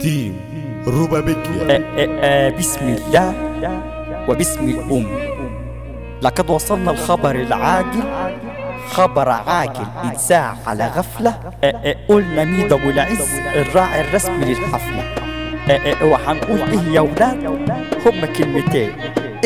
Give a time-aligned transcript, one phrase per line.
[0.00, 0.36] تيم
[0.86, 3.34] روبابيكيا بسم الله
[4.28, 5.06] وباسم الأم.
[6.22, 8.02] لقد وصلنا الخبر العاجل.
[8.90, 9.86] خبر عاجل.
[10.12, 11.34] إذاع على غفلة.
[12.08, 15.04] قلنا ميدو أبو العز الراعي الرسمي للحفلة.
[16.02, 17.46] وهنقول إيه يا ولاد
[18.06, 18.92] هما كلمتين.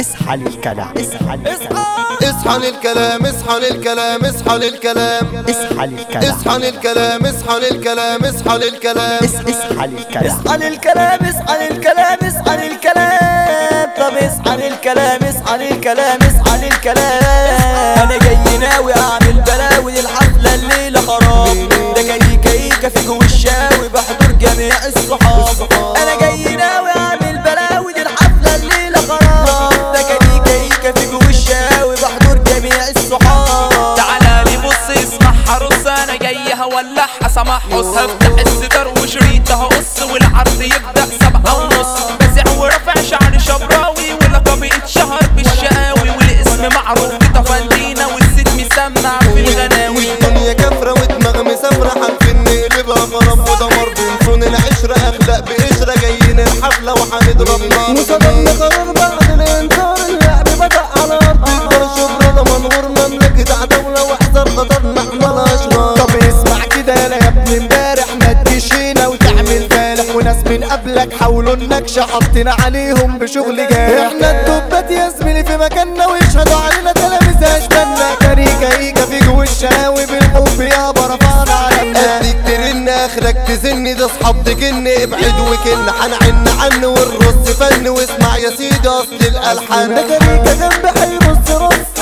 [0.00, 8.58] اصحى للكلام اصحى للكلام اصحى للكلام اصحى للكلام اصحى للكلام اصحى للكلام اصحى للكلام اصحى
[8.58, 15.56] للكلام اصحى للكلام اصحى للكلام اصحى للكلام اصحى للكلام اصحى للكلام طب اصحى للكلام اصحى
[15.58, 18.36] للكلام اصحى للكلام أنا جاي
[37.96, 41.88] هفتح الستار وشريط هقص والعرض يبدأ سبعة ونص.
[42.20, 50.12] بزع ورافع شعر شبراوي ولقبي اتشهر بالشقاوي والاسم معروف بتفندينا والست مسمع في الغناوي.
[50.12, 57.60] الدنيا كفرة ودماغ مسافرة حنفن نقلبها غرام ودمار بنصون العشرة أخلاق بقشرة جايين الحفلة وحنضرب
[57.70, 57.94] نار
[70.56, 76.56] من قبلك؟ حاولوا النكشة حطينا عليهم بشغل جارح إحنا الدبات يا زميلي في مكاننا ويشهدوا
[76.56, 83.36] علينا تلاميذ اشبالنا كاريكا ايكا في جو الشاوي بالحب يابا رفعنا علمنا أديك ترن آخرك
[83.48, 87.88] تزني ده أصحاب تجن ابعد وكلنا حنعن عنه والرص فن.
[87.88, 89.94] واسمع يا سيدي أصل الألحان.
[89.94, 91.95] ده كاريكا جنب حيرص رص حيرص رص.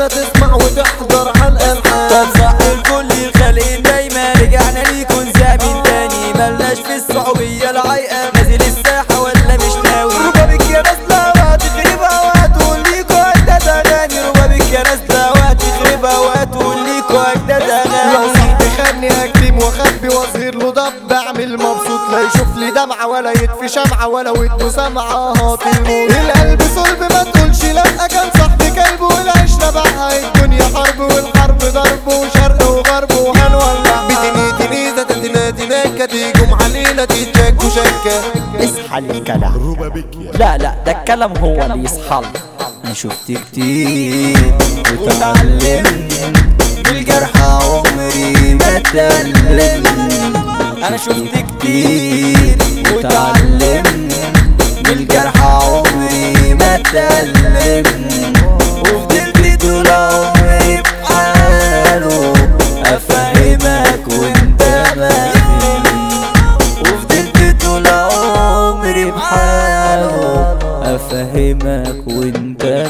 [0.00, 6.32] تمامنا تسمع وتحضر على الالحان طب صح الكل الخليل دايما رجعنا ليكم زابين تاني.
[6.34, 12.82] ملناش في الصعوبية العايقة نازل الساحة ولا مش ناوي؟ ربابك يا ناس لا وهتخربها وهتقول
[12.82, 19.24] ليكوا أجداد أغاني ربابك يا ناس لا وهتخربها وهتقول ليكوا أجداد أغاني لو صحت خلني
[19.24, 24.30] اكتم وأخبي وأظهر له ضب أعمل مبسوط لا يشوف لي دمعة ولا يطفي شمعة ولا
[24.30, 25.32] ودنه سمعة.
[25.32, 25.68] هاطل
[26.10, 32.70] القلب صلب ما تقولش لا كان صاحبي كلب والعشرة باعها الدنيا حرب والحرب ضرب وشرق
[32.70, 38.20] وغرب وهنولع بتني تنيزة تتنا تناكة تيجوا علينا تتشك وشكة
[38.64, 42.22] اصحى للكلام روبابيكيا لا لا ده الكلام هو اللي يصحى.
[42.84, 44.54] أنا شفت كتير
[44.98, 46.12] وتعلمت
[46.84, 49.82] بالجرح عمري ما اتألم
[50.88, 52.58] أنا شفت كتير
[52.94, 53.79] وتعلمت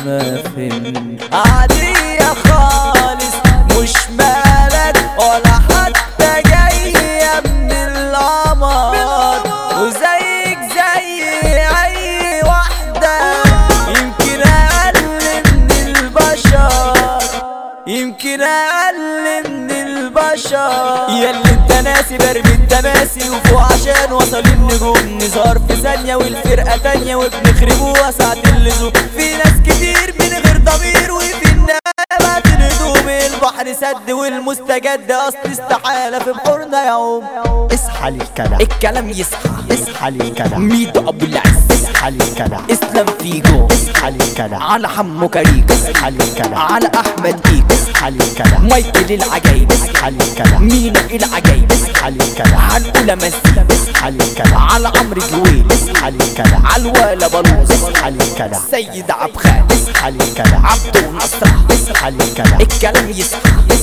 [0.06, 3.34] ما فهمت عادية خالص
[3.78, 9.42] مش مالك ولا حتى جاية من القمر
[9.80, 11.22] وزيك زي
[11.84, 13.42] أي واحدة
[13.88, 15.02] يمكن أقل
[15.42, 17.18] من البشر.
[17.86, 21.06] يمكن أقل من البشر.
[21.08, 25.18] يا اللي انت ناسي برمي التماسي وفوق عشان وصل النجوم.
[25.22, 28.92] نزار في ثانية والفرقة تانية وبنخربوها ساعة اللزوم.
[29.16, 29.36] في
[33.90, 37.24] سد والمستجد أصل استحالة في بحورنا يعوم
[37.74, 39.10] اصحى للكلام الكلام.
[39.10, 41.79] يصحى اصحى للكلام ميدو أبو العز.
[42.00, 48.24] اسحلي كلا اسلم فيجو اسحلي كلا على حمو كريك اسحلي كلا على احمد ديك اسحلي
[48.38, 53.32] كلا مايكل العجايب اسحلي كلا مينا العجايب اسحلي كلا على العلماء
[53.70, 60.24] اسحلي كلا على عمرو جويل اسحلي كلا على الوالا بلوز اسحلي كلا سيد عبخان اسحلي
[60.36, 63.76] كلا عبدو نصر اسحلي كلا الكلام يسحلي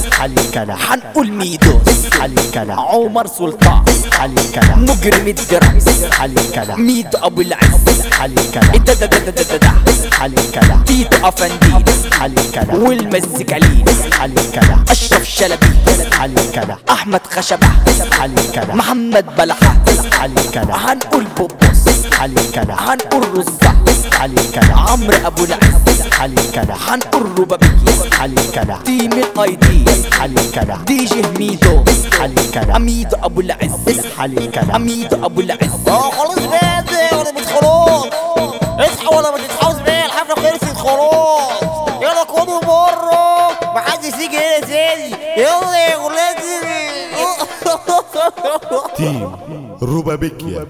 [0.53, 3.83] كلا كلع هنقول ميدوس علي كلع عمر سلطان
[4.19, 5.85] علي كلام مجرم الدرس
[6.19, 9.71] علي كلام ميت ابو العز علي كلام انت ده ده ده ده ده
[10.21, 11.89] علي كلام تيت افنديد
[12.21, 13.85] علي كلام والمزكالين
[14.21, 15.67] علي كلام اشرف شلبي
[16.19, 17.67] علي كلام احمد خشبه
[18.21, 19.77] علي كلام محمد بلحه
[20.21, 21.83] علي كلام هنقول بوبوس
[22.19, 23.73] علي كلام هنقول رزة
[24.19, 29.85] علي كلام عمرو ابو العز حالي كلا حنقر بابيكيس حالي كلا تيم الأيدي.
[30.11, 31.83] حالي كلا دي جي ميدو.
[32.19, 34.07] حالي كلا اميدو أبو العز.
[34.17, 35.87] حليم كلا اميدو أبو العز.
[35.87, 36.83] آه خلاص بقى
[37.19, 38.05] ولا بتخلص
[38.79, 41.61] اصحى ولا ما تتحوز بقى الحفله خلصت خلاص.
[42.01, 43.47] يلا كلوا بره.
[43.75, 45.11] محدش يجي هنا تاني.
[45.37, 46.37] يلا يا ولاد
[48.97, 49.35] تيم
[49.81, 50.67] روبابيكيا.